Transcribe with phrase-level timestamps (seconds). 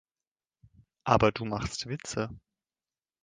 [1.03, 2.31] Aber du machst Witze.